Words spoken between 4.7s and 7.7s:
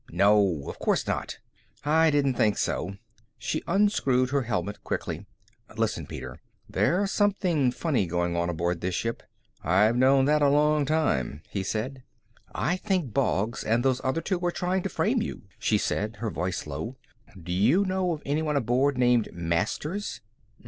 quickly. "Listen, Peter, there's something